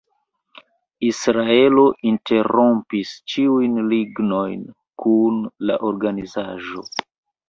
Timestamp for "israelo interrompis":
1.07-3.11